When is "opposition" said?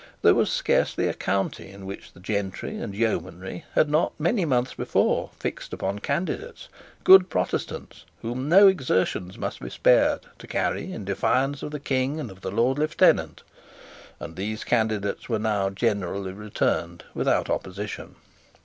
17.47-18.15